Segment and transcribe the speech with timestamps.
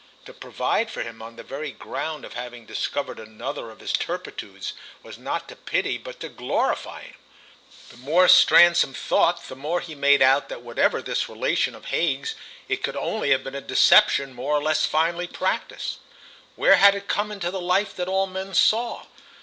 [0.25, 4.73] To provide for him on the very ground of having discovered another of his turpitudes
[5.03, 7.17] was not to pity but to glorify him.
[7.89, 12.33] The more Stransom thought the more he made out that whatever this relation of Hague's
[12.67, 15.99] it could only have been a deception more or less finely practised.
[16.55, 19.05] Where had it come into the life that all men saw?